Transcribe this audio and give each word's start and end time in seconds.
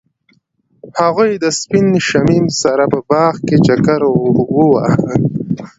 هغوی 0.99 1.31
د 1.43 1.45
سپین 1.59 1.87
شمیم 2.07 2.45
سره 2.61 2.83
په 2.91 2.99
باغ 3.09 3.33
کې 3.47 3.57
چکر 3.65 4.01
وواهه. 4.55 5.05